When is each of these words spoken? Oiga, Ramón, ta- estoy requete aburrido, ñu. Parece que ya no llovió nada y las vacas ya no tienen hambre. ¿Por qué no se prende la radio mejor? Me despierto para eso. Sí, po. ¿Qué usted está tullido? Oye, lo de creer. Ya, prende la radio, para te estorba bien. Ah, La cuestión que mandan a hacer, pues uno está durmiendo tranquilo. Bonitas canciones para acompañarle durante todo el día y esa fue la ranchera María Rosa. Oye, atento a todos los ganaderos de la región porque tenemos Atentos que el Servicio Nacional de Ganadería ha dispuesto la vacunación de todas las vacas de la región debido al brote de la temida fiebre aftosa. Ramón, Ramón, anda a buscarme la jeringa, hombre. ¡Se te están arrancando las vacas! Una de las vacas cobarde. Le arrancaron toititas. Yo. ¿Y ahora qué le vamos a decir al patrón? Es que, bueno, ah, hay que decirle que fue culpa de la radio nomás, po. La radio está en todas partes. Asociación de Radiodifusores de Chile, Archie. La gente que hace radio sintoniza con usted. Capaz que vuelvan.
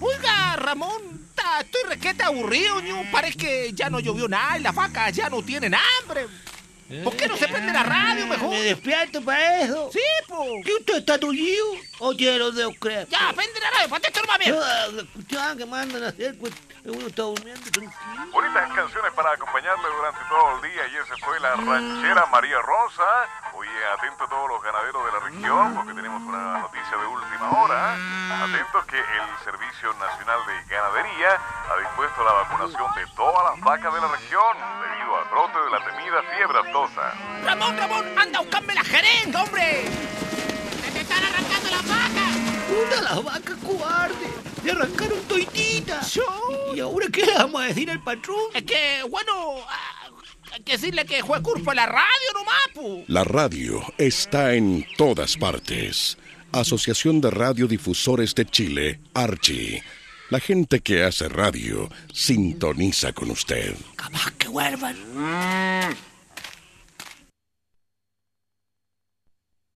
Oiga, 0.00 0.56
Ramón, 0.56 1.28
ta- 1.34 1.60
estoy 1.60 1.82
requete 1.88 2.22
aburrido, 2.24 2.80
ñu. 2.80 3.10
Parece 3.10 3.36
que 3.36 3.72
ya 3.74 3.90
no 3.90 4.00
llovió 4.00 4.28
nada 4.28 4.58
y 4.58 4.62
las 4.62 4.74
vacas 4.74 5.12
ya 5.14 5.28
no 5.28 5.42
tienen 5.42 5.74
hambre. 5.74 6.26
¿Por 7.04 7.14
qué 7.16 7.28
no 7.28 7.36
se 7.36 7.46
prende 7.48 7.70
la 7.70 7.82
radio 7.82 8.26
mejor? 8.26 8.48
Me 8.48 8.62
despierto 8.62 9.20
para 9.22 9.60
eso. 9.60 9.90
Sí, 9.92 10.00
po. 10.26 10.42
¿Qué 10.64 10.72
usted 10.80 10.96
está 10.96 11.18
tullido? 11.18 11.66
Oye, 11.98 12.38
lo 12.38 12.50
de 12.50 12.74
creer. 12.78 13.06
Ya, 13.10 13.30
prende 13.36 13.60
la 13.60 13.70
radio, 13.72 13.88
para 13.90 14.00
te 14.00 14.06
estorba 14.08 14.38
bien. 14.38 14.56
Ah, 14.58 14.86
La 14.94 15.04
cuestión 15.12 15.58
que 15.58 15.66
mandan 15.66 16.02
a 16.04 16.08
hacer, 16.08 16.38
pues 16.38 16.54
uno 16.86 17.06
está 17.08 17.22
durmiendo 17.24 17.60
tranquilo. 17.70 17.92
Bonitas 18.32 18.72
canciones 18.72 19.12
para 19.12 19.32
acompañarle 19.32 19.84
durante 19.94 20.20
todo 20.30 20.56
el 20.56 20.62
día 20.72 20.82
y 20.88 20.96
esa 20.96 21.14
fue 21.26 21.38
la 21.40 21.56
ranchera 21.56 22.24
María 22.32 22.56
Rosa. 22.62 23.04
Oye, 23.52 23.68
atento 23.98 24.24
a 24.24 24.28
todos 24.30 24.48
los 24.48 24.62
ganaderos 24.62 25.04
de 25.04 25.12
la 25.12 25.20
región 25.26 25.74
porque 25.74 25.92
tenemos 25.92 26.07
Atentos 28.88 28.94
que 28.94 28.96
el 28.96 29.44
Servicio 29.44 29.92
Nacional 29.94 30.40
de 30.46 30.74
Ganadería 30.74 31.40
ha 31.70 31.78
dispuesto 31.80 32.24
la 32.24 32.32
vacunación 32.32 32.94
de 32.94 33.06
todas 33.14 33.52
las 33.52 33.60
vacas 33.60 33.94
de 33.94 34.00
la 34.00 34.08
región 34.08 34.56
debido 34.82 35.16
al 35.16 35.28
brote 35.28 35.58
de 35.58 35.70
la 35.70 35.84
temida 35.84 36.22
fiebre 36.36 36.58
aftosa. 36.58 37.14
Ramón, 37.44 37.76
Ramón, 37.76 38.18
anda 38.18 38.38
a 38.38 38.42
buscarme 38.42 38.74
la 38.74 38.84
jeringa, 38.84 39.42
hombre. 39.42 39.84
¡Se 40.84 40.90
te 40.90 41.00
están 41.00 41.22
arrancando 41.24 41.70
las 41.70 41.88
vacas! 41.88 42.36
Una 42.70 42.96
de 42.96 43.02
las 43.02 43.24
vacas 43.24 43.56
cobarde. 43.64 44.28
Le 44.64 44.72
arrancaron 44.72 45.22
toititas. 45.28 46.14
Yo. 46.14 46.24
¿Y 46.74 46.80
ahora 46.80 47.06
qué 47.12 47.26
le 47.26 47.34
vamos 47.34 47.62
a 47.62 47.66
decir 47.66 47.90
al 47.90 48.02
patrón? 48.02 48.40
Es 48.54 48.62
que, 48.62 49.02
bueno, 49.08 49.56
ah, 49.68 50.10
hay 50.52 50.62
que 50.62 50.72
decirle 50.72 51.04
que 51.04 51.22
fue 51.22 51.42
culpa 51.42 51.72
de 51.72 51.76
la 51.76 51.86
radio 51.86 52.32
nomás, 52.34 52.68
po. 52.74 53.04
La 53.06 53.24
radio 53.24 53.82
está 53.98 54.54
en 54.54 54.86
todas 54.96 55.36
partes. 55.36 56.16
Asociación 56.52 57.20
de 57.20 57.30
Radiodifusores 57.30 58.34
de 58.34 58.46
Chile, 58.46 59.00
Archie. 59.14 59.82
La 60.30 60.40
gente 60.40 60.80
que 60.80 61.04
hace 61.04 61.28
radio 61.28 61.88
sintoniza 62.12 63.12
con 63.12 63.30
usted. 63.30 63.74
Capaz 63.96 64.32
que 64.38 64.48
vuelvan. 64.48 64.96